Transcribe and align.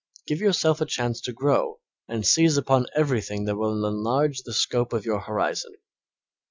Give 0.25 0.39
yourself 0.41 0.81
a 0.81 0.87
chance 0.87 1.21
to 1.21 1.31
grow 1.31 1.79
and 2.07 2.25
seize 2.25 2.57
upon 2.57 2.87
everything 2.95 3.45
that 3.45 3.55
will 3.55 3.85
enlarge 3.85 4.41
the 4.41 4.51
scope 4.51 4.93
of 4.93 5.05
your 5.05 5.19
horizon. 5.19 5.73